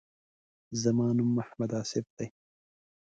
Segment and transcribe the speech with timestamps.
[0.81, 2.27] زما نوم محمد آصف دی.